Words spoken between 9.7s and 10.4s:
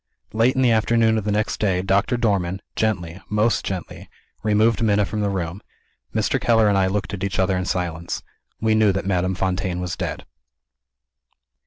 was dead.